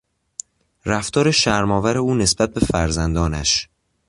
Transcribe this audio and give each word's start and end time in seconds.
رفتار 0.85 1.31
شرمآور 1.31 1.97
او 1.97 2.15
نسبت 2.15 2.53
به 2.53 2.59
فرزندانش 2.59 3.69